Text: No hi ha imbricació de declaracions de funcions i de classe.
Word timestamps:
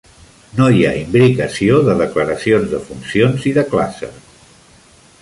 No 0.59 0.69
hi 0.75 0.79
ha 0.87 0.93
imbricació 1.01 1.77
de 1.89 1.97
declaracions 2.01 2.73
de 2.75 2.83
funcions 2.89 3.49
i 3.53 3.57
de 3.59 3.67
classe. 3.75 4.15